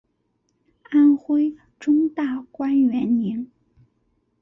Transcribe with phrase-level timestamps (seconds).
[0.89, 3.51] 宋徽宗大观元年。